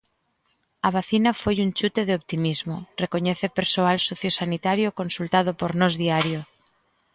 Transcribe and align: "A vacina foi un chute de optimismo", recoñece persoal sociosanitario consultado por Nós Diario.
"A 0.87 0.89
vacina 0.97 1.31
foi 1.41 1.55
un 1.65 1.69
chute 1.79 2.01
de 2.07 2.13
optimismo", 2.21 2.75
recoñece 3.03 3.47
persoal 3.59 3.97
sociosanitario 4.09 4.95
consultado 4.99 5.49
por 5.59 5.71
Nós 5.79 5.93
Diario. 6.03 6.39